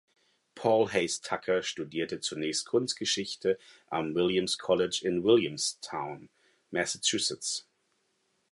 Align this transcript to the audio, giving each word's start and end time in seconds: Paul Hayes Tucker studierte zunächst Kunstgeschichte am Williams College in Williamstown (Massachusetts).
Paul 0.55 0.87
Hayes 0.91 1.19
Tucker 1.21 1.61
studierte 1.61 2.19
zunächst 2.19 2.65
Kunstgeschichte 2.65 3.59
am 3.87 4.15
Williams 4.15 4.57
College 4.57 5.01
in 5.03 5.23
Williamstown 5.23 6.31
(Massachusetts). 6.71 7.67